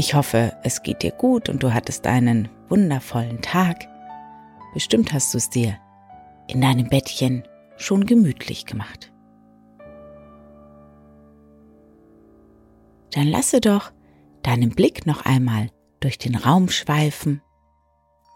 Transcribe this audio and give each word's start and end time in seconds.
Ich 0.00 0.14
hoffe, 0.14 0.56
es 0.62 0.84
geht 0.84 1.02
dir 1.02 1.10
gut 1.10 1.48
und 1.48 1.64
du 1.64 1.74
hattest 1.74 2.06
einen 2.06 2.48
wundervollen 2.68 3.42
Tag. 3.42 3.88
Bestimmt 4.72 5.12
hast 5.12 5.34
du 5.34 5.38
es 5.38 5.50
dir 5.50 5.76
in 6.46 6.60
deinem 6.60 6.88
Bettchen 6.88 7.42
schon 7.76 8.06
gemütlich 8.06 8.64
gemacht. 8.64 9.12
Dann 13.10 13.26
lasse 13.26 13.60
doch 13.60 13.90
deinen 14.44 14.70
Blick 14.70 15.04
noch 15.04 15.24
einmal 15.24 15.72
durch 15.98 16.16
den 16.16 16.36
Raum 16.36 16.68
schweifen 16.68 17.42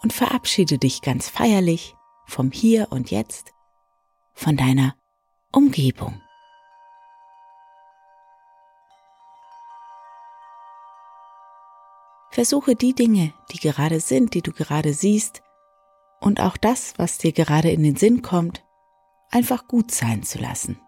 und 0.02 0.12
verabschiede 0.12 0.78
dich 0.78 1.00
ganz 1.00 1.28
feierlich 1.28 1.94
vom 2.26 2.50
Hier 2.50 2.88
und 2.90 3.12
Jetzt, 3.12 3.52
von 4.34 4.56
deiner 4.56 4.96
Umgebung. 5.52 6.20
Versuche 12.32 12.74
die 12.74 12.94
Dinge, 12.94 13.34
die 13.52 13.58
gerade 13.58 14.00
sind, 14.00 14.32
die 14.32 14.40
du 14.40 14.52
gerade 14.52 14.94
siehst, 14.94 15.42
und 16.18 16.40
auch 16.40 16.56
das, 16.56 16.94
was 16.96 17.18
dir 17.18 17.32
gerade 17.32 17.70
in 17.70 17.82
den 17.82 17.96
Sinn 17.96 18.22
kommt, 18.22 18.64
einfach 19.30 19.68
gut 19.68 19.90
sein 19.90 20.22
zu 20.22 20.38
lassen. 20.38 20.80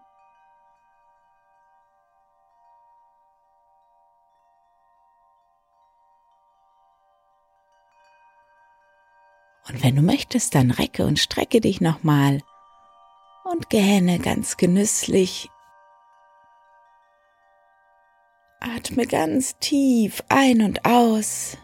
Und 9.67 9.83
wenn 9.83 9.95
du 9.95 10.01
möchtest, 10.01 10.55
dann 10.55 10.71
recke 10.71 11.05
und 11.05 11.19
strecke 11.19 11.61
dich 11.61 11.79
nochmal 11.79 12.41
und 13.43 13.69
gähne 13.69 14.17
ganz 14.17 14.57
genüsslich 14.57 15.49
Atme 18.59 19.05
ganz 19.05 19.57
tief 19.59 20.23
ein 20.29 20.61
und 20.61 20.85
aus. 20.85 21.57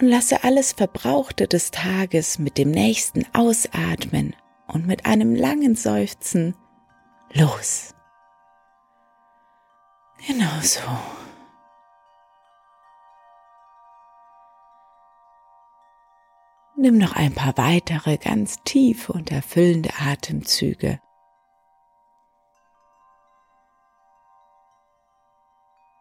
Und 0.00 0.08
lasse 0.08 0.44
alles 0.44 0.72
Verbrauchte 0.72 1.48
des 1.48 1.70
Tages 1.70 2.38
mit 2.38 2.58
dem 2.58 2.70
nächsten 2.70 3.24
Ausatmen 3.34 4.36
und 4.66 4.86
mit 4.86 5.06
einem 5.06 5.34
langen 5.34 5.74
Seufzen 5.74 6.54
los. 7.32 7.94
Genau 10.26 10.60
so. 10.60 10.80
Nimm 16.78 16.98
noch 16.98 17.16
ein 17.16 17.34
paar 17.34 17.56
weitere 17.56 18.18
ganz 18.18 18.62
tiefe 18.64 19.12
und 19.14 19.32
erfüllende 19.32 19.90
Atemzüge. 19.98 21.00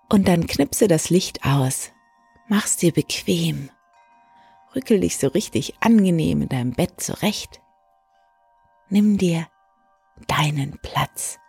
Und 0.09 0.27
dann 0.27 0.47
knipse 0.47 0.87
das 0.87 1.09
Licht 1.09 1.45
aus. 1.45 1.91
Mach's 2.47 2.77
dir 2.77 2.93
bequem. 2.93 3.69
Rückel 4.75 4.99
dich 4.99 5.17
so 5.17 5.27
richtig 5.27 5.75
angenehm 5.81 6.43
in 6.43 6.49
deinem 6.49 6.73
Bett 6.73 7.01
zurecht. 7.01 7.61
Nimm 8.89 9.17
dir 9.17 9.47
deinen 10.27 10.77
Platz. 10.81 11.39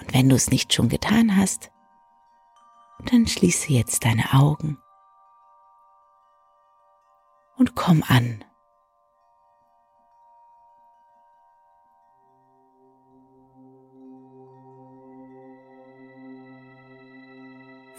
Und 0.00 0.14
wenn 0.14 0.28
du 0.28 0.36
es 0.36 0.50
nicht 0.50 0.72
schon 0.72 0.88
getan 0.88 1.36
hast, 1.36 1.70
dann 3.04 3.26
schließe 3.26 3.72
jetzt 3.72 4.04
deine 4.04 4.32
Augen 4.32 4.78
und 7.56 7.74
komm 7.74 8.02
an 8.06 8.44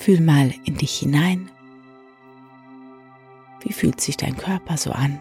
Fühl 0.10 0.22
mal 0.22 0.52
in 0.66 0.74
dich 0.74 0.98
hinein. 0.98 1.52
Wie 3.62 3.72
fühlt 3.72 4.02
sich 4.02 4.18
dein 4.18 4.36
Körper 4.36 4.76
so 4.76 4.92
an? 4.92 5.20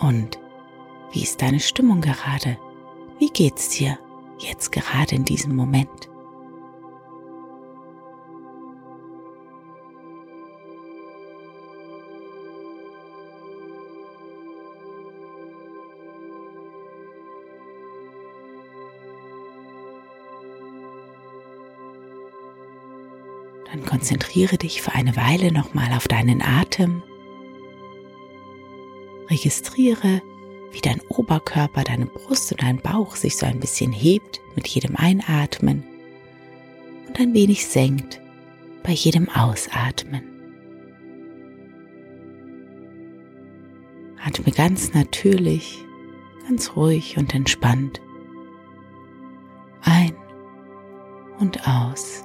Und 0.00 0.38
wie 1.12 1.22
ist 1.22 1.40
deine 1.40 1.60
Stimmung 1.60 2.02
gerade? 2.02 2.58
Wie 3.18 3.30
geht's 3.30 3.70
dir 3.70 3.98
jetzt 4.38 4.70
gerade 4.70 5.14
in 5.14 5.24
diesem 5.24 5.56
Moment? 5.56 6.11
Konzentriere 24.02 24.58
dich 24.58 24.82
für 24.82 24.90
eine 24.96 25.14
Weile 25.14 25.52
nochmal 25.52 25.92
auf 25.92 26.08
deinen 26.08 26.42
Atem. 26.42 27.04
Registriere, 29.30 30.20
wie 30.72 30.80
dein 30.80 31.00
Oberkörper, 31.02 31.84
deine 31.84 32.06
Brust 32.06 32.50
und 32.50 32.62
dein 32.62 32.78
Bauch 32.78 33.14
sich 33.14 33.36
so 33.36 33.46
ein 33.46 33.60
bisschen 33.60 33.92
hebt 33.92 34.40
mit 34.56 34.66
jedem 34.66 34.96
Einatmen 34.96 35.84
und 37.06 37.20
ein 37.20 37.32
wenig 37.32 37.64
senkt 37.64 38.20
bei 38.82 38.90
jedem 38.90 39.28
Ausatmen. 39.28 40.24
Atme 44.20 44.50
ganz 44.50 44.94
natürlich, 44.94 45.78
ganz 46.48 46.74
ruhig 46.74 47.18
und 47.18 47.32
entspannt 47.36 48.00
ein 49.82 50.16
und 51.38 51.68
aus. 51.68 52.24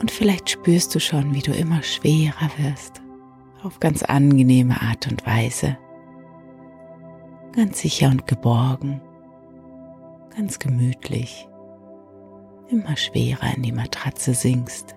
Und 0.00 0.10
vielleicht 0.10 0.50
spürst 0.50 0.94
du 0.94 1.00
schon, 1.00 1.34
wie 1.34 1.42
du 1.42 1.52
immer 1.52 1.82
schwerer 1.82 2.50
wirst, 2.58 3.00
auf 3.62 3.80
ganz 3.80 4.02
angenehme 4.02 4.80
Art 4.80 5.10
und 5.10 5.24
Weise. 5.26 5.78
Ganz 7.52 7.80
sicher 7.80 8.10
und 8.10 8.26
geborgen, 8.26 9.00
ganz 10.36 10.58
gemütlich, 10.58 11.48
immer 12.68 12.96
schwerer 12.96 13.54
in 13.56 13.62
die 13.62 13.72
Matratze 13.72 14.34
sinkst. 14.34 14.96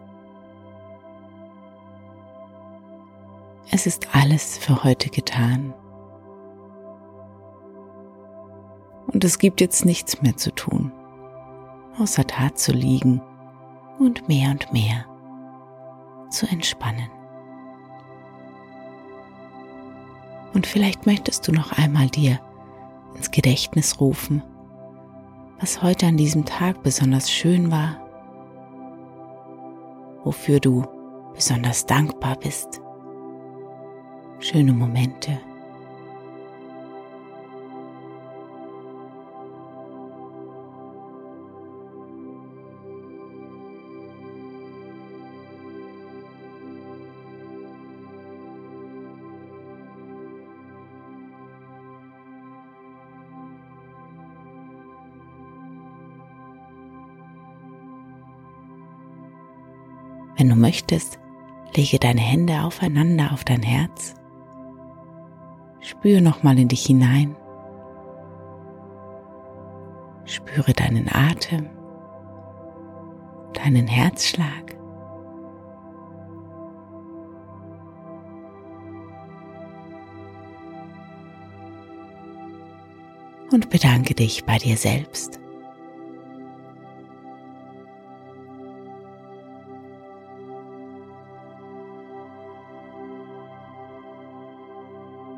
Es 3.69 3.85
ist 3.85 4.15
alles 4.15 4.57
für 4.57 4.83
heute 4.83 5.09
getan. 5.09 5.73
Und 9.07 9.23
es 9.23 9.39
gibt 9.39 9.61
jetzt 9.61 9.85
nichts 9.85 10.21
mehr 10.21 10.35
zu 10.35 10.53
tun, 10.53 10.91
außer 11.99 12.23
da 12.23 12.53
zu 12.55 12.71
liegen 12.71 13.21
und 13.99 14.27
mehr 14.27 14.51
und 14.51 14.71
mehr 14.73 15.05
zu 16.29 16.47
entspannen. 16.47 17.09
Und 20.53 20.65
vielleicht 20.65 21.05
möchtest 21.05 21.47
du 21.47 21.51
noch 21.51 21.71
einmal 21.71 22.07
dir 22.07 22.39
ins 23.15 23.31
Gedächtnis 23.31 23.99
rufen, 23.99 24.43
was 25.59 25.81
heute 25.81 26.07
an 26.07 26.17
diesem 26.17 26.45
Tag 26.45 26.83
besonders 26.83 27.31
schön 27.31 27.71
war, 27.71 27.97
wofür 30.23 30.59
du 30.59 30.83
besonders 31.33 31.85
dankbar 31.85 32.35
bist, 32.37 32.81
schöne 34.39 34.73
Momente. 34.73 35.39
Wenn 60.37 60.49
du 60.49 60.55
möchtest, 60.55 61.19
lege 61.75 61.97
deine 61.97 62.21
Hände 62.21 62.61
aufeinander 62.63 63.31
auf 63.33 63.43
dein 63.43 63.63
Herz. 63.63 64.13
Spüre 65.79 66.21
nochmal 66.21 66.59
in 66.59 66.67
dich 66.67 66.85
hinein. 66.85 67.35
Spüre 70.25 70.73
deinen 70.73 71.07
Atem, 71.09 71.69
deinen 73.53 73.87
Herzschlag. 73.87 74.75
Und 83.51 83.69
bedanke 83.69 84.13
dich 84.13 84.43
bei 84.43 84.57
dir 84.57 84.75
selbst. 84.75 85.39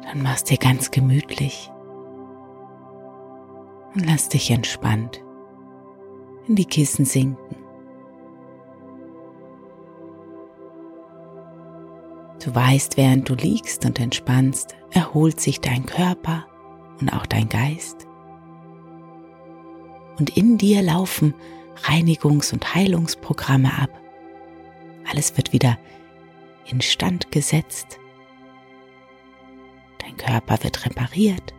Dann 0.10 0.24
mach's 0.24 0.44
dir 0.44 0.58
ganz 0.58 0.90
gemütlich 0.90 1.72
und 3.94 4.06
lass 4.08 4.28
dich 4.30 4.50
entspannt 4.50 5.24
in 6.48 6.56
die 6.56 6.66
Kissen 6.66 7.06
sinken. 7.06 7.56
Du 12.44 12.56
weißt, 12.56 12.98
während 12.98 13.30
du 13.30 13.36
liegst 13.36 13.86
und 13.86 14.00
entspannst, 14.00 14.76
erholt 14.92 15.40
sich 15.40 15.62
dein 15.62 15.86
Körper 15.86 16.48
und 17.00 17.14
auch 17.14 17.28
dein 17.28 17.50
Geist. 17.50 18.08
Und 20.18 20.36
in 20.36 20.58
dir 20.58 20.82
laufen 20.82 21.36
Reinigungs- 21.84 22.52
und 22.52 22.74
Heilungsprogramme 22.74 23.78
ab. 23.80 23.92
Alles 25.12 25.38
wird 25.38 25.54
wieder 25.54 25.78
instand 26.66 27.32
gesetzt 27.32 27.99
Körper 30.20 30.64
wird 30.64 30.86
repariert. 30.86 31.54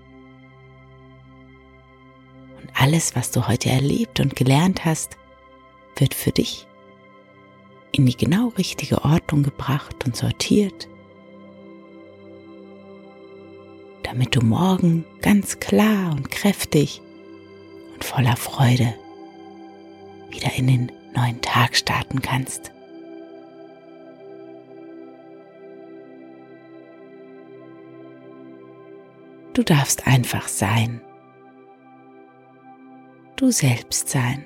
Und 2.60 2.70
alles, 2.74 3.16
was 3.16 3.32
du 3.32 3.48
heute 3.48 3.70
erlebt 3.70 4.20
und 4.20 4.36
gelernt 4.36 4.84
hast, 4.84 5.16
wird 5.96 6.14
für 6.14 6.30
dich 6.30 6.66
in 7.92 8.06
die 8.06 8.16
genau 8.16 8.48
richtige 8.48 9.04
Ordnung 9.04 9.42
gebracht 9.42 10.04
und 10.04 10.14
sortiert, 10.16 10.88
damit 14.04 14.36
du 14.36 14.40
morgen 14.40 15.04
ganz 15.20 15.58
klar 15.58 16.12
und 16.12 16.30
kräftig 16.30 17.02
und 17.94 18.04
voller 18.04 18.36
Freude 18.36 18.94
wieder 20.30 20.54
in 20.54 20.66
den 20.68 20.92
neuen 21.14 21.40
Tag 21.40 21.76
starten 21.76 22.22
kannst. 22.22 22.72
Du 29.52 29.64
darfst 29.64 30.06
einfach 30.06 30.46
sein. 30.48 31.00
Du 33.36 33.50
selbst 33.50 34.08
sein. 34.08 34.44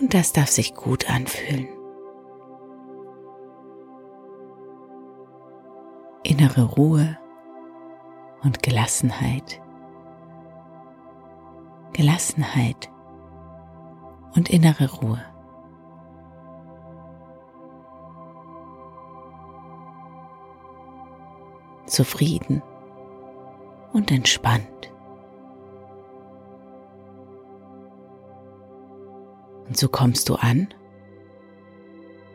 Und 0.00 0.12
das 0.12 0.32
darf 0.32 0.48
sich 0.48 0.74
gut 0.74 1.08
anfühlen. 1.10 1.68
Innere 6.22 6.64
Ruhe 6.64 7.18
und 8.42 8.62
Gelassenheit. 8.62 9.62
Gelassenheit 11.94 12.90
und 14.34 14.50
innere 14.50 14.92
Ruhe. 14.92 15.24
Zufrieden 21.96 22.62
und 23.94 24.10
entspannt. 24.10 24.92
Und 29.66 29.78
so 29.78 29.88
kommst 29.88 30.28
du 30.28 30.34
an 30.34 30.68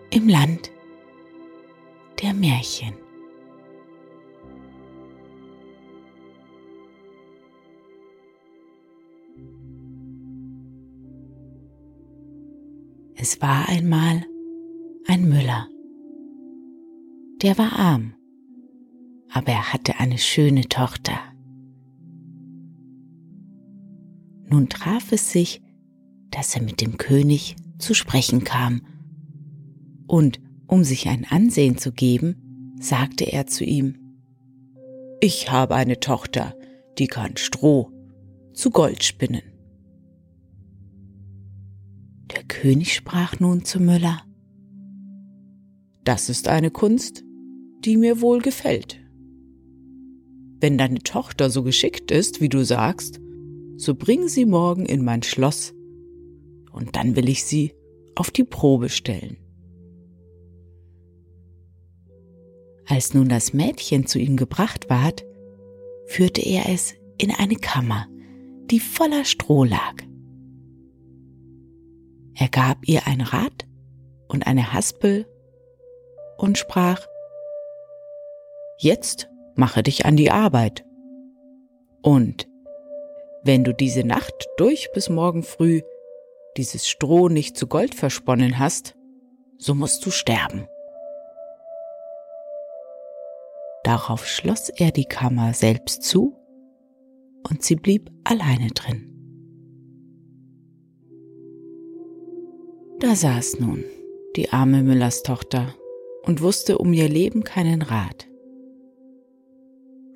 im 0.09 0.27
Land 0.27 0.71
der 2.23 2.33
Märchen. 2.33 2.95
Es 13.15 13.39
war 13.39 13.69
einmal 13.69 14.25
ein 15.07 15.29
Müller, 15.29 15.67
der 17.43 17.59
war 17.59 17.73
arm 17.77 18.15
aber 19.41 19.53
er 19.53 19.73
hatte 19.73 19.99
eine 19.99 20.19
schöne 20.19 20.69
Tochter. 20.69 21.19
Nun 24.47 24.69
traf 24.69 25.11
es 25.11 25.31
sich, 25.31 25.63
dass 26.29 26.55
er 26.55 26.61
mit 26.61 26.79
dem 26.79 26.97
König 26.97 27.55
zu 27.79 27.95
sprechen 27.95 28.43
kam, 28.43 28.81
und 30.05 30.39
um 30.67 30.83
sich 30.83 31.09
ein 31.09 31.25
Ansehen 31.27 31.79
zu 31.79 31.91
geben, 31.91 32.75
sagte 32.79 33.23
er 33.23 33.47
zu 33.47 33.63
ihm, 33.63 33.97
Ich 35.21 35.51
habe 35.51 35.73
eine 35.73 35.99
Tochter, 35.99 36.53
die 36.99 37.07
kann 37.07 37.35
Stroh 37.35 37.89
zu 38.53 38.69
Gold 38.69 39.03
spinnen. 39.03 39.41
Der 42.35 42.43
König 42.43 42.93
sprach 42.93 43.39
nun 43.39 43.65
zu 43.65 43.79
Müller, 43.79 44.21
Das 46.03 46.29
ist 46.29 46.47
eine 46.47 46.69
Kunst, 46.69 47.23
die 47.83 47.97
mir 47.97 48.21
wohl 48.21 48.39
gefällt. 48.39 49.00
Wenn 50.61 50.77
deine 50.77 50.99
Tochter 50.99 51.49
so 51.49 51.63
geschickt 51.63 52.11
ist, 52.11 52.39
wie 52.39 52.49
du 52.49 52.63
sagst, 52.63 53.19
so 53.77 53.95
bring 53.95 54.27
sie 54.27 54.45
morgen 54.45 54.85
in 54.85 55.03
mein 55.03 55.23
Schloss, 55.23 55.73
und 56.71 56.95
dann 56.95 57.15
will 57.15 57.27
ich 57.27 57.43
sie 57.43 57.73
auf 58.15 58.29
die 58.29 58.43
Probe 58.43 58.89
stellen. 58.89 59.37
Als 62.85 63.15
nun 63.15 63.27
das 63.27 63.53
Mädchen 63.53 64.05
zu 64.05 64.19
ihm 64.19 64.37
gebracht 64.37 64.89
ward, 64.89 65.25
führte 66.05 66.41
er 66.41 66.69
es 66.69 66.93
in 67.17 67.31
eine 67.31 67.55
Kammer, 67.55 68.07
die 68.69 68.79
voller 68.79 69.25
Stroh 69.25 69.63
lag. 69.63 69.95
Er 72.35 72.49
gab 72.49 72.87
ihr 72.87 73.07
ein 73.07 73.21
Rad 73.21 73.67
und 74.27 74.45
eine 74.45 74.73
Haspel 74.73 75.25
und 76.37 76.57
sprach, 76.57 77.07
Jetzt 78.77 79.30
mache 79.55 79.83
dich 79.83 80.05
an 80.05 80.17
die 80.17 80.31
Arbeit. 80.31 80.85
Und 82.01 82.47
wenn 83.43 83.63
du 83.63 83.73
diese 83.73 84.03
Nacht 84.03 84.47
durch 84.57 84.91
bis 84.93 85.09
morgen 85.09 85.43
früh 85.43 85.81
dieses 86.57 86.87
Stroh 86.87 87.29
nicht 87.29 87.57
zu 87.57 87.67
Gold 87.67 87.95
versponnen 87.95 88.59
hast, 88.59 88.95
so 89.57 89.73
musst 89.75 90.05
du 90.05 90.11
sterben. 90.11 90.67
Darauf 93.83 94.27
schloss 94.27 94.69
er 94.69 94.91
die 94.91 95.05
Kammer 95.05 95.53
selbst 95.53 96.03
zu 96.03 96.35
und 97.47 97.63
sie 97.63 97.75
blieb 97.75 98.11
alleine 98.23 98.67
drin. 98.67 99.07
Da 102.99 103.15
saß 103.15 103.59
nun 103.59 103.83
die 104.35 104.51
arme 104.51 104.83
Müllers 104.83 105.23
Tochter 105.23 105.73
und 106.23 106.41
wusste 106.41 106.77
um 106.77 106.93
ihr 106.93 107.09
Leben 107.09 107.43
keinen 107.43 107.81
Rat. 107.81 108.30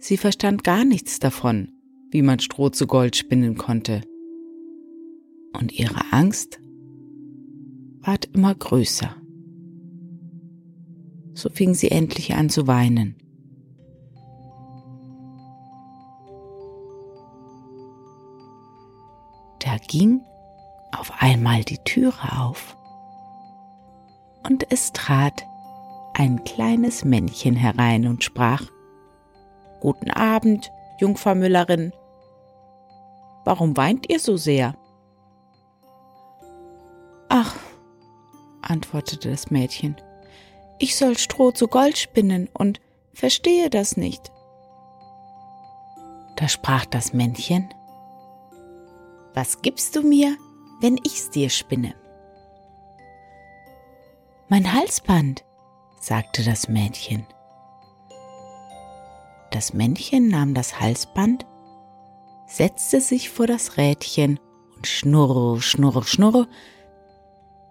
Sie 0.07 0.17
verstand 0.17 0.63
gar 0.63 0.85
nichts 0.85 1.17
davon, 1.17 1.69
wie 2.11 2.21
man 2.21 2.37
Stroh 2.37 2.69
zu 2.69 2.85
Gold 2.85 3.15
spinnen 3.15 3.57
konnte. 3.57 4.01
Und 5.51 5.71
ihre 5.71 5.99
Angst 6.13 6.59
ward 8.01 8.25
immer 8.25 8.53
größer. 8.53 9.15
So 11.33 11.49
fing 11.49 11.73
sie 11.73 11.89
endlich 11.89 12.35
an 12.35 12.51
zu 12.51 12.67
weinen. 12.67 13.15
Da 19.57 19.77
ging 19.87 20.21
auf 20.91 21.13
einmal 21.17 21.63
die 21.63 21.79
Türe 21.83 22.43
auf 22.43 22.77
und 24.47 24.71
es 24.71 24.93
trat 24.93 25.47
ein 26.13 26.43
kleines 26.43 27.03
Männchen 27.03 27.55
herein 27.55 28.05
und 28.05 28.23
sprach 28.23 28.69
Guten 29.85 30.09
Abend, 30.09 30.71
Jungfer 30.97 31.35
Müllerin. 31.35 31.93
Warum 33.43 33.77
weint 33.77 34.09
ihr 34.09 34.19
so 34.19 34.35
sehr? 34.35 34.73
Ach, 37.29 37.55
antwortete 38.63 39.29
das 39.29 39.51
Mädchen, 39.51 39.95
ich 40.79 40.95
soll 40.95 41.19
Stroh 41.19 41.51
zu 41.51 41.67
Gold 41.67 41.99
spinnen 41.99 42.49
und 42.51 42.81
verstehe 43.13 43.69
das 43.69 43.95
nicht. 43.95 44.31
Da 46.35 46.47
sprach 46.47 46.87
das 46.87 47.13
Männchen, 47.13 47.71
Was 49.35 49.61
gibst 49.61 49.95
du 49.95 50.01
mir, 50.01 50.35
wenn 50.81 50.99
ich's 51.03 51.29
dir 51.29 51.51
spinne? 51.51 51.93
Mein 54.47 54.73
Halsband, 54.73 55.45
sagte 55.99 56.43
das 56.43 56.67
Mädchen. 56.67 57.27
Das 59.55 59.73
Männchen 59.73 60.27
nahm 60.27 60.53
das 60.53 60.81
Halsband, 60.81 61.45
setzte 62.45 62.99
sich 62.99 63.29
vor 63.29 63.47
das 63.47 63.77
Rädchen 63.77 64.37
und 64.75 64.85
schnurr, 64.85 65.61
schnurr, 65.61 66.03
schnurr, 66.03 66.49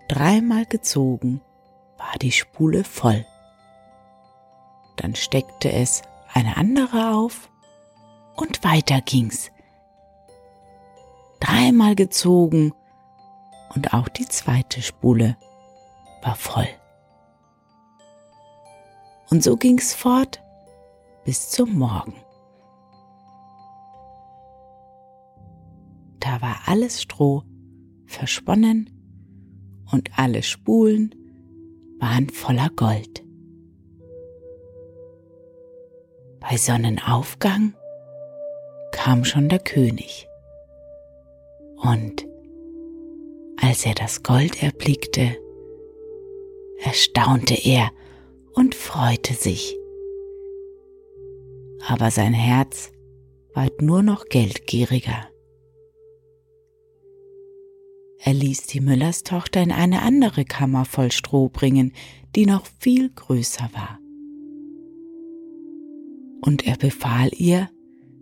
dreimal 0.08 0.64
gezogen, 0.64 1.42
war 1.98 2.14
die 2.22 2.32
Spule 2.32 2.84
voll. 2.84 3.26
Dann 4.96 5.14
steckte 5.14 5.70
es 5.72 6.00
eine 6.32 6.56
andere 6.56 7.14
auf 7.14 7.50
und 8.34 8.64
weiter 8.64 9.02
ging's. 9.02 9.50
Dreimal 11.38 11.96
gezogen 11.96 12.72
und 13.74 13.92
auch 13.92 14.08
die 14.08 14.26
zweite 14.26 14.80
Spule 14.80 15.36
war 16.22 16.34
voll. 16.34 16.68
Und 19.28 19.42
so 19.44 19.58
ging's 19.58 19.92
fort 19.92 20.40
bis 21.24 21.50
zum 21.50 21.74
Morgen. 21.74 22.14
Da 26.20 26.40
war 26.40 26.56
alles 26.66 27.02
Stroh 27.02 27.42
versponnen 28.06 28.90
und 29.90 30.10
alle 30.18 30.42
Spulen 30.42 31.14
waren 31.98 32.28
voller 32.28 32.70
Gold. 32.76 33.24
Bei 36.40 36.56
Sonnenaufgang 36.56 37.74
kam 38.92 39.24
schon 39.24 39.48
der 39.48 39.60
König. 39.60 40.28
Und 41.76 42.26
als 43.60 43.86
er 43.86 43.94
das 43.94 44.22
Gold 44.22 44.62
erblickte, 44.62 45.36
erstaunte 46.82 47.54
er 47.54 47.90
und 48.54 48.74
freute 48.74 49.34
sich. 49.34 49.76
Aber 51.86 52.10
sein 52.10 52.32
Herz 52.32 52.92
ward 53.54 53.82
nur 53.82 54.02
noch 54.02 54.24
geldgieriger. 54.26 55.28
Er 58.18 58.32
ließ 58.32 58.66
die 58.68 58.80
Müllerstochter 58.80 59.62
in 59.62 59.70
eine 59.70 60.00
andere 60.00 60.46
Kammer 60.46 60.86
voll 60.86 61.12
Stroh 61.12 61.50
bringen, 61.50 61.92
die 62.34 62.46
noch 62.46 62.64
viel 62.78 63.10
größer 63.10 63.68
war. 63.74 63.98
Und 66.40 66.66
er 66.66 66.76
befahl 66.78 67.30
ihr, 67.36 67.68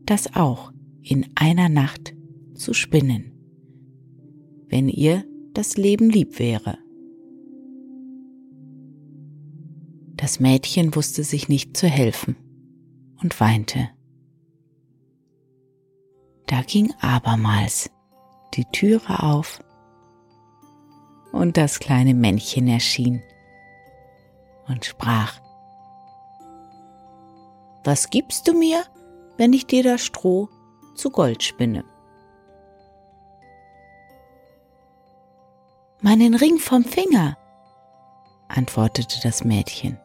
das 0.07 0.35
auch 0.35 0.73
in 1.01 1.31
einer 1.37 1.69
Nacht 1.69 2.15
zu 2.55 2.75
spinnen, 2.75 3.33
wenn 4.67 4.89
ihr 4.89 5.25
das 5.55 5.77
Leben 5.77 6.11
lieb 6.11 6.41
wäre. 6.41 6.79
Das 10.17 10.41
Mädchen 10.41 10.95
wusste 10.97 11.23
sich 11.23 11.49
nicht 11.49 11.77
zu 11.77 11.87
helfen 11.87 12.37
und 13.23 13.39
weinte. 13.41 13.89
Da 16.47 16.63
ging 16.63 16.93
abermals 17.01 17.91
die 18.55 18.65
Türe 18.67 19.23
auf 19.23 19.61
und 21.33 21.57
das 21.57 21.79
kleine 21.79 22.15
Männchen 22.15 22.69
erschien 22.69 23.23
und 24.69 24.85
sprach, 24.85 25.41
Was 27.85 28.11
gibst 28.11 28.49
du 28.49 28.53
mir, 28.53 28.85
wenn 29.39 29.53
ich 29.53 29.67
dir 29.67 29.83
das 29.83 30.03
Stroh 30.03 30.49
zu 30.95 31.11
Gold 31.11 31.43
spinne? 31.43 31.85
Meinen 36.01 36.35
Ring 36.35 36.59
vom 36.59 36.85
Finger, 36.85 37.39
antwortete 38.49 39.21
das 39.23 39.45
Mädchen. 39.45 39.99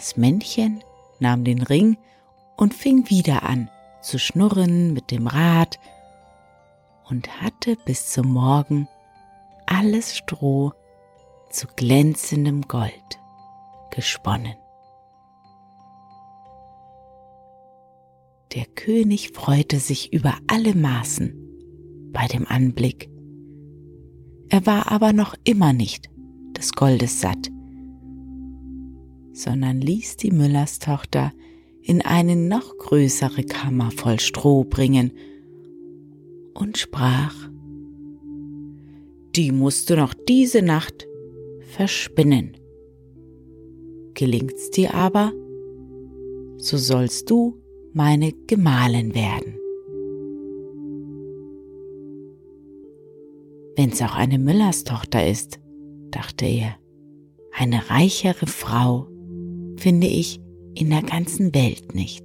Das 0.00 0.16
Männchen 0.16 0.82
nahm 1.18 1.44
den 1.44 1.60
Ring 1.60 1.98
und 2.56 2.72
fing 2.72 3.10
wieder 3.10 3.42
an 3.42 3.68
zu 4.00 4.18
schnurren 4.18 4.94
mit 4.94 5.10
dem 5.10 5.26
Rad 5.26 5.78
und 7.10 7.42
hatte 7.42 7.76
bis 7.84 8.10
zum 8.10 8.32
Morgen 8.32 8.88
alles 9.66 10.16
Stroh 10.16 10.72
zu 11.50 11.66
glänzendem 11.76 12.62
Gold 12.62 13.20
gesponnen. 13.90 14.54
Der 18.54 18.64
König 18.74 19.32
freute 19.34 19.80
sich 19.80 20.14
über 20.14 20.32
alle 20.46 20.74
Maßen 20.74 22.10
bei 22.10 22.26
dem 22.26 22.46
Anblick. 22.46 23.10
Er 24.48 24.64
war 24.64 24.90
aber 24.90 25.12
noch 25.12 25.34
immer 25.44 25.74
nicht 25.74 26.08
des 26.56 26.72
Goldes 26.72 27.20
satt 27.20 27.50
sondern 29.42 29.80
ließ 29.80 30.16
die 30.16 30.30
Müllerstochter 30.30 31.32
in 31.82 32.02
eine 32.02 32.36
noch 32.36 32.76
größere 32.78 33.44
Kammer 33.44 33.90
voll 33.90 34.20
Stroh 34.20 34.64
bringen 34.64 35.12
und 36.54 36.78
sprach, 36.78 37.34
die 39.34 39.52
musst 39.52 39.90
du 39.90 39.96
noch 39.96 40.14
diese 40.28 40.62
Nacht 40.62 41.06
verspinnen. 41.60 42.56
Gelingt's 44.14 44.70
dir 44.70 44.94
aber, 44.94 45.32
so 46.58 46.76
sollst 46.76 47.30
du 47.30 47.60
meine 47.92 48.32
Gemahlin 48.46 49.14
werden. 49.14 49.56
Wenn's 53.76 54.02
auch 54.02 54.14
eine 54.14 54.38
Müllerstochter 54.38 55.26
ist, 55.26 55.58
dachte 56.10 56.44
er, 56.44 56.76
eine 57.52 57.88
reichere 57.88 58.46
Frau 58.46 59.06
finde 59.80 60.06
ich 60.06 60.40
in 60.74 60.90
der 60.90 61.02
ganzen 61.02 61.54
Welt 61.54 61.94
nicht. 61.94 62.24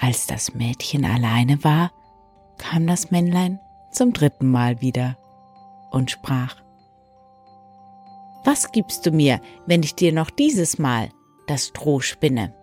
Als 0.00 0.26
das 0.26 0.54
Mädchen 0.54 1.04
alleine 1.04 1.62
war, 1.64 1.90
kam 2.56 2.86
das 2.86 3.10
Männlein 3.10 3.58
zum 3.92 4.12
dritten 4.12 4.50
Mal 4.50 4.80
wieder 4.80 5.18
und 5.90 6.10
sprach, 6.10 6.56
Was 8.44 8.70
gibst 8.72 9.04
du 9.06 9.10
mir, 9.10 9.40
wenn 9.66 9.82
ich 9.82 9.94
dir 9.94 10.12
noch 10.12 10.30
dieses 10.30 10.78
Mal 10.78 11.10
das 11.46 11.66
Stroh 11.68 12.00
spinne? 12.00 12.54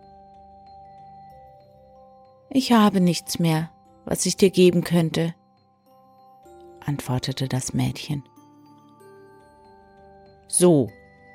Ich 2.50 2.72
habe 2.72 3.02
nichts 3.02 3.38
mehr, 3.38 3.70
was 4.06 4.26
ich 4.26 4.38
dir 4.38 4.50
geben 4.50 4.84
könnte, 4.84 5.36
antwortete 6.86 7.50
das 7.50 7.74
Mädchen. 7.74 8.24
So, 10.58 10.90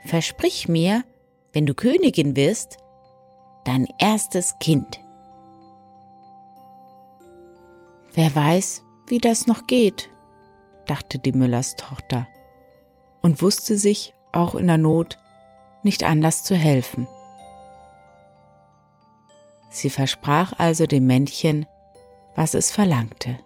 versprich 0.07 0.67
mir, 0.67 1.05
wenn 1.53 1.67
du 1.67 1.75
Königin 1.75 2.37
wirst, 2.37 2.79
dein 3.67 3.87
erstes 3.99 4.59
Kind. 4.61 4.99
Wer 8.15 8.35
weiß, 8.35 8.83
wie 9.09 9.19
das 9.19 9.47
noch 9.47 9.67
geht, 9.67 10.09
dachte 10.87 11.19
die 11.19 11.33
Müllers 11.33 11.77
Tochter 11.77 12.29
und 13.21 13.43
wusste 13.43 13.77
sich 13.77 14.15
auch 14.33 14.55
in 14.55 14.69
der 14.69 14.79
Not 14.79 15.19
nicht 15.83 16.03
anders 16.03 16.43
zu 16.43 16.55
helfen. 16.55 17.07
Sie 19.69 19.91
versprach 19.91 20.55
also 20.59 20.87
dem 20.87 21.07
Männchen, 21.07 21.67
was 22.37 22.55
es 22.55 22.71
verlangte. 22.71 23.39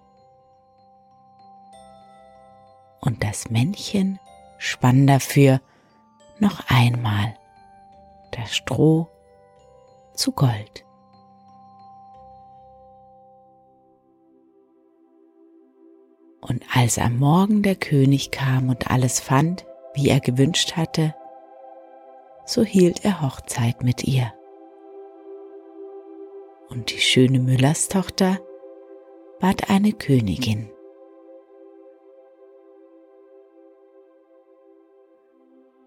Und 3.00 3.24
das 3.24 3.50
Männchen 3.50 4.20
spann 4.64 5.06
dafür 5.06 5.60
noch 6.38 6.62
einmal 6.68 7.36
das 8.32 8.56
Stroh 8.56 9.08
zu 10.14 10.32
Gold. 10.32 10.84
Und 16.40 16.64
als 16.74 16.98
am 16.98 17.18
Morgen 17.18 17.62
der 17.62 17.76
König 17.76 18.30
kam 18.30 18.68
und 18.68 18.90
alles 18.90 19.20
fand, 19.20 19.66
wie 19.94 20.08
er 20.08 20.20
gewünscht 20.20 20.76
hatte, 20.76 21.14
so 22.46 22.62
hielt 22.62 23.04
er 23.04 23.22
Hochzeit 23.22 23.82
mit 23.82 24.04
ihr. 24.04 24.32
Und 26.68 26.90
die 26.90 27.00
schöne 27.00 27.38
Müllerstochter 27.38 28.38
ward 29.40 29.70
eine 29.70 29.92
Königin. 29.92 30.73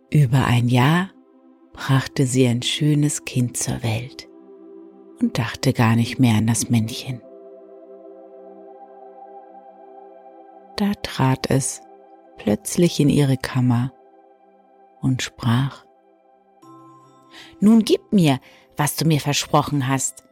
Über 0.09 0.45
ein 0.45 0.69
Jahr 0.69 1.11
brachte 1.73 2.25
sie 2.25 2.47
ein 2.47 2.61
schönes 2.61 3.25
Kind 3.25 3.57
zur 3.57 3.83
Welt 3.83 4.29
und 5.19 5.37
dachte 5.37 5.73
gar 5.73 5.97
nicht 5.97 6.17
mehr 6.17 6.35
an 6.35 6.47
das 6.47 6.69
Männchen. 6.69 7.21
Da 10.77 10.93
trat 11.03 11.49
es 11.49 11.81
plötzlich 12.37 13.01
in 13.01 13.09
ihre 13.09 13.35
Kammer 13.35 13.91
und 15.01 15.21
sprach, 15.21 15.85
Nun 17.59 17.83
gib 17.83 18.13
mir, 18.13 18.39
was 18.77 18.95
du 18.95 19.05
mir 19.05 19.19
versprochen 19.19 19.89
hast. 19.89 20.23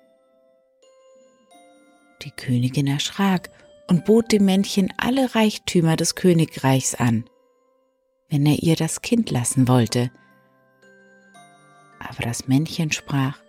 Die 2.21 2.31
Königin 2.31 2.87
erschrak 2.87 3.49
und 3.89 4.05
bot 4.05 4.31
dem 4.31 4.45
Männchen 4.45 4.93
alle 4.97 5.35
Reichtümer 5.35 5.97
des 5.97 6.15
Königreichs 6.15 6.95
an, 6.95 7.25
wenn 8.29 8.45
er 8.45 8.61
ihr 8.61 8.75
das 8.75 9.01
Kind 9.01 9.31
lassen 9.31 9.67
wollte. 9.67 10.11
Aber 11.99 12.23
das 12.23 12.47
Männchen 12.47 12.91
sprach, 12.91 13.39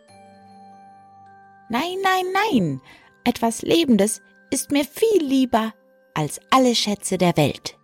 Nein, 1.68 1.96
nein, 2.02 2.24
nein, 2.32 2.80
etwas 3.24 3.62
Lebendes 3.62 4.22
ist 4.50 4.70
mir 4.70 4.84
viel 4.84 5.22
lieber 5.22 5.74
als 6.14 6.40
alle 6.50 6.74
Schätze 6.74 7.18
der 7.18 7.36
Welt. 7.36 7.76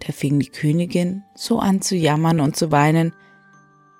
Da 0.00 0.12
fing 0.12 0.38
die 0.40 0.50
Königin 0.50 1.22
so 1.34 1.60
an 1.60 1.80
zu 1.80 1.96
jammern 1.96 2.40
und 2.40 2.56
zu 2.56 2.72
weinen, 2.72 3.14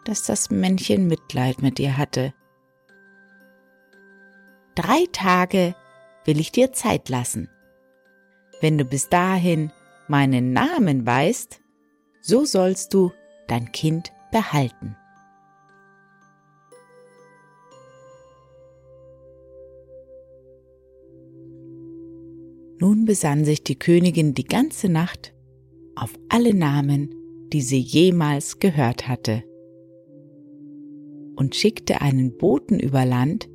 dass 0.04 0.25
das 0.25 0.50
Männchen 0.50 1.06
Mitleid 1.06 1.62
mit 1.62 1.78
ihr 1.78 1.97
hatte. 1.97 2.35
Drei 4.75 5.06
Tage 5.12 5.75
will 6.25 6.40
ich 6.40 6.50
dir 6.52 6.73
Zeit 6.73 7.09
lassen. 7.09 7.49
Wenn 8.61 8.76
du 8.76 8.85
bis 8.85 9.09
dahin 9.09 9.71
meinen 10.08 10.52
Namen 10.52 11.06
weißt, 11.06 11.61
so 12.20 12.44
sollst 12.44 12.94
du 12.94 13.12
dein 13.49 13.73
Kind 13.73 14.12
behalten. 14.32 14.96
Nun 22.80 23.04
besann 23.04 23.44
sich 23.44 23.62
die 23.62 23.78
Königin 23.78 24.34
die 24.34 24.44
ganze 24.44 24.88
Nacht 24.88 25.32
auf 25.94 26.12
alle 26.28 26.54
Namen, 26.54 27.14
die 27.52 27.62
sie 27.62 27.78
jemals 27.78 28.58
gehört 28.58 29.08
hatte, 29.08 29.44
und 31.37 31.54
schickte 31.54 32.00
einen 32.00 32.37
Boten 32.37 32.78
über 32.80 33.04
Land, 33.04 33.49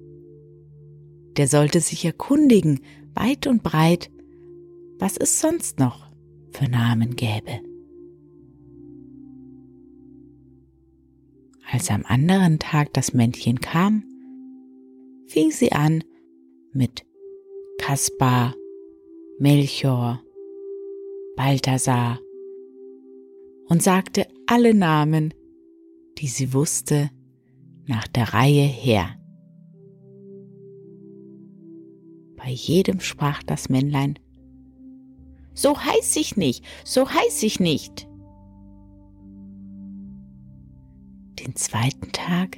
der 1.38 1.48
sollte 1.48 1.80
sich 1.80 2.06
erkundigen, 2.06 2.82
weit 3.14 3.46
und 3.48 3.62
breit, 3.62 4.10
was 4.98 5.18
es 5.18 5.40
sonst 5.40 5.80
noch 5.80 6.09
für 6.52 6.70
Namen 6.70 7.16
gäbe. 7.16 7.62
Als 11.72 11.92
am 11.92 12.04
anderen 12.06 12.60
Tag 12.60 12.94
das 12.94 13.14
Männchen 13.14 13.60
kam, 13.60 14.04
fing 15.28 15.52
sie 15.52 15.72
an 15.72 16.04
mit 16.74 17.06
Kaspar, 17.78 18.56
Melchior, 19.38 20.22
Balthasar 21.36 22.20
und 23.68 23.84
sagte 23.84 24.28
alle 24.48 24.74
Namen, 24.74 25.34
die 26.18 26.28
sie 26.28 26.54
wusste, 26.54 27.12
nach 27.86 28.08
der 28.08 28.34
Reihe 28.34 28.66
her. 28.66 29.16
Bei 32.36 32.50
jedem 32.50 33.00
sprach 33.00 33.44
das 33.44 33.70
Männlein, 33.70 34.18
so 35.54 35.78
heiß 35.78 36.16
ich 36.16 36.38
nicht, 36.38 36.64
so 36.84 37.10
heiß 37.10 37.44
ich 37.44 37.60
nicht. 37.60 38.08
Den 41.40 41.56
zweiten 41.56 42.12
Tag 42.12 42.58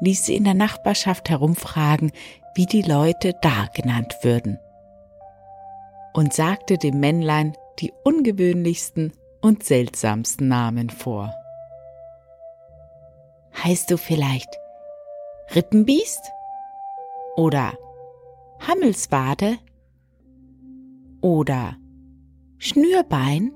ließ 0.00 0.26
sie 0.26 0.36
in 0.36 0.44
der 0.44 0.54
Nachbarschaft 0.54 1.28
herumfragen, 1.28 2.12
wie 2.54 2.66
die 2.66 2.82
Leute 2.82 3.34
da 3.42 3.66
genannt 3.74 4.16
würden, 4.22 4.58
und 6.12 6.32
sagte 6.32 6.78
dem 6.78 7.00
Männlein 7.00 7.56
die 7.78 7.92
ungewöhnlichsten 8.04 9.12
und 9.40 9.64
seltsamsten 9.64 10.48
Namen 10.48 10.90
vor. 10.90 11.32
Heißt 13.62 13.90
du 13.90 13.96
vielleicht 13.96 14.48
Rippenbiest? 15.54 16.20
Oder 17.36 17.72
Hammelswade? 18.66 19.58
Oder 21.20 21.76
Schnürbein? 22.58 23.52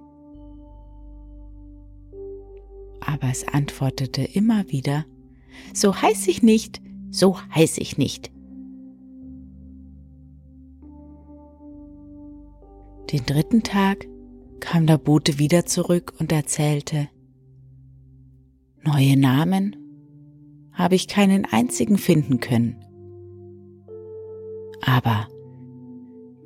Aber 3.00 3.28
es 3.30 3.46
antwortete 3.46 4.22
immer 4.22 4.68
wieder, 4.68 5.04
so 5.74 5.94
heiß 5.94 6.28
ich 6.28 6.42
nicht, 6.42 6.80
so 7.10 7.38
heiß 7.54 7.78
ich 7.78 7.98
nicht. 7.98 8.30
Den 13.12 13.26
dritten 13.26 13.62
Tag 13.62 14.06
kam 14.60 14.86
der 14.86 14.98
Bote 14.98 15.38
wieder 15.38 15.66
zurück 15.66 16.14
und 16.18 16.32
erzählte, 16.32 17.08
Neue 18.84 19.16
Namen 19.16 19.76
habe 20.72 20.94
ich 20.94 21.06
keinen 21.06 21.44
einzigen 21.44 21.98
finden 21.98 22.40
können. 22.40 22.82
Aber 24.80 25.28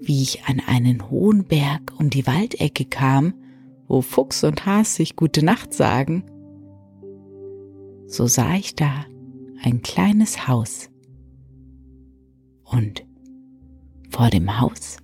wie 0.07 0.23
ich 0.23 0.45
an 0.45 0.61
einen 0.65 1.11
hohen 1.11 1.45
Berg 1.45 1.93
um 1.99 2.11
die 2.11 2.27
Waldecke 2.27 2.85
kam, 2.85 3.35
wo 3.89 4.03
Fuchs 4.03 4.45
und 4.45 4.65
Has 4.65 4.95
sich 4.95 5.17
gute 5.17 5.45
Nacht 5.45 5.75
sagen, 5.75 6.25
so 8.07 8.27
sah 8.27 8.55
ich 8.55 8.77
da 8.77 9.05
ein 9.63 9.83
kleines 9.83 10.47
Haus. 10.47 10.91
Und 12.65 13.05
vor 14.11 14.31
dem 14.31 14.61
Haus, 14.61 14.99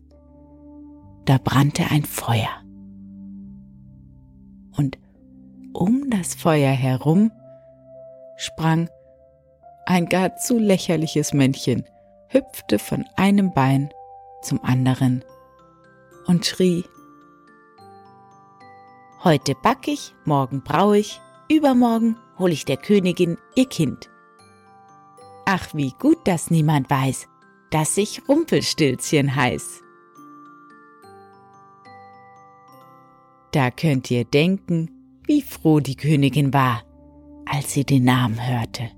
da 1.24 1.38
brannte 1.38 1.90
ein 1.90 2.04
Feuer 2.04 2.62
und 4.76 4.98
um 5.72 6.10
das 6.10 6.34
Feuer 6.34 6.72
herum 6.72 7.30
sprang 8.36 8.88
ein 9.86 10.06
gar 10.06 10.36
zu 10.36 10.58
lächerliches 10.58 11.32
Männchen, 11.32 11.84
hüpfte 12.28 12.78
von 12.78 13.04
einem 13.16 13.52
Bein 13.52 13.90
zum 14.42 14.62
anderen 14.64 15.24
und 16.26 16.44
schrie 16.44 16.84
Heute 19.24 19.54
back 19.54 19.86
ich, 19.86 20.14
morgen 20.24 20.62
brau 20.62 20.92
ich, 20.94 21.20
übermorgen 21.48 22.16
hol 22.38 22.50
ich 22.50 22.64
der 22.64 22.76
Königin 22.76 23.38
ihr 23.54 23.66
Kind. 23.66 24.10
Ach, 25.46 25.68
wie 25.74 25.92
gut, 25.98 26.18
dass 26.26 26.50
niemand 26.50 26.90
weiß, 26.90 27.28
dass 27.70 27.96
ich 27.96 28.22
Rumpelstilzchen 28.28 29.36
heiß. 29.36 29.80
Da 33.52 33.70
könnt 33.70 34.10
ihr 34.10 34.24
denken, 34.24 34.90
wie 35.26 35.42
froh 35.42 35.78
die 35.78 35.96
Königin 35.96 36.52
war, 36.52 36.82
als 37.44 37.72
sie 37.72 37.84
den 37.84 38.04
Namen 38.04 38.44
hörte. 38.44 38.90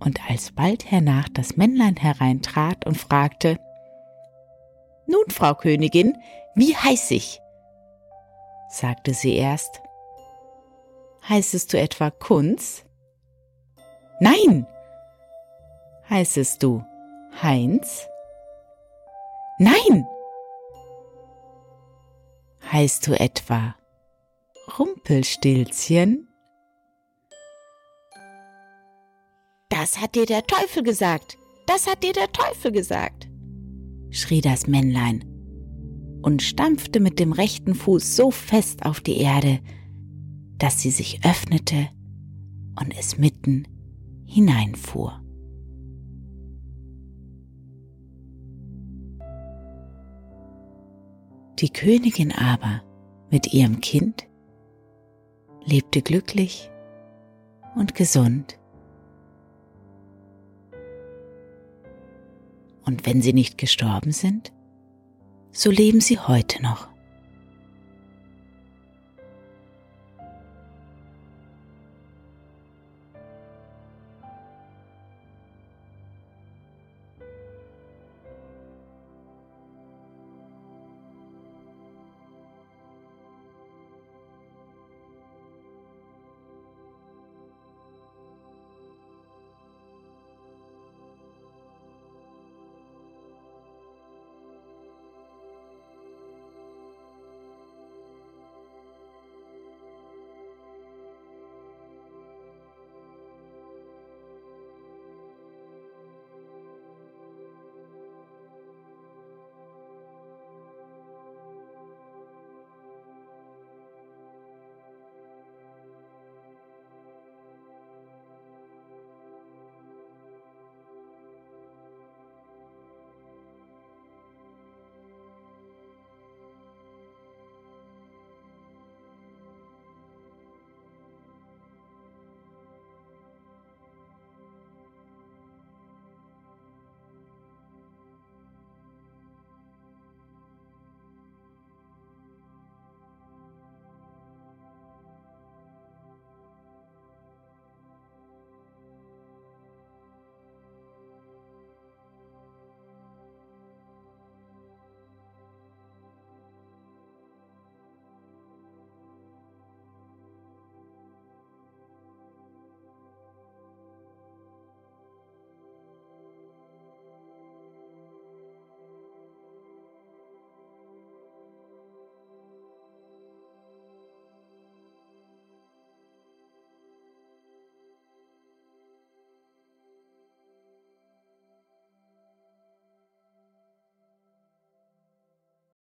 Und 0.00 0.20
als 0.30 0.52
bald 0.52 0.90
hernach 0.90 1.28
das 1.28 1.56
Männlein 1.56 1.96
hereintrat 1.96 2.86
und 2.86 2.96
fragte, 2.96 3.58
Nun, 5.06 5.24
Frau 5.30 5.54
Königin, 5.54 6.16
wie 6.54 6.76
heiß 6.76 7.10
ich? 7.10 7.40
sagte 8.70 9.14
sie 9.14 9.34
erst, 9.34 9.80
Heißest 11.28 11.72
du 11.72 11.78
etwa 11.78 12.10
Kunz? 12.10 12.84
Nein! 14.20 14.66
Heißest 16.08 16.62
du 16.62 16.82
Heinz? 17.42 18.06
Nein! 19.58 20.06
Heißt 22.72 23.06
du 23.06 23.18
etwa 23.18 23.74
Rumpelstilzchen? 24.78 26.27
Das 29.80 30.00
hat 30.00 30.16
dir 30.16 30.26
der 30.26 30.44
Teufel 30.44 30.82
gesagt, 30.82 31.38
das 31.66 31.86
hat 31.86 32.02
dir 32.02 32.12
der 32.12 32.32
Teufel 32.32 32.72
gesagt, 32.72 33.28
schrie 34.10 34.40
das 34.40 34.66
Männlein 34.66 35.24
und 36.20 36.42
stampfte 36.42 36.98
mit 36.98 37.20
dem 37.20 37.30
rechten 37.30 37.76
Fuß 37.76 38.16
so 38.16 38.32
fest 38.32 38.84
auf 38.84 39.00
die 39.00 39.18
Erde, 39.18 39.60
dass 40.56 40.80
sie 40.80 40.90
sich 40.90 41.24
öffnete 41.24 41.90
und 42.80 42.92
es 42.98 43.18
mitten 43.18 43.68
hineinfuhr. 44.26 45.22
Die 51.60 51.70
Königin 51.70 52.32
aber 52.32 52.82
mit 53.30 53.54
ihrem 53.54 53.80
Kind 53.80 54.26
lebte 55.64 56.02
glücklich 56.02 56.68
und 57.76 57.94
gesund. 57.94 58.57
Und 62.88 63.04
wenn 63.04 63.20
sie 63.20 63.34
nicht 63.34 63.58
gestorben 63.58 64.12
sind, 64.12 64.50
so 65.52 65.70
leben 65.70 66.00
sie 66.00 66.18
heute 66.18 66.62
noch. 66.62 66.88